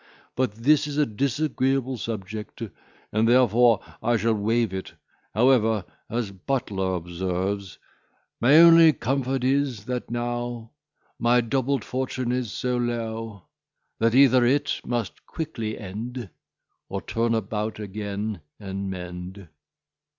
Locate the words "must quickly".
14.83-15.77